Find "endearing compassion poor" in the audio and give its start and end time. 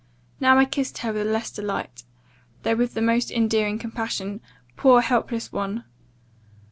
3.29-5.01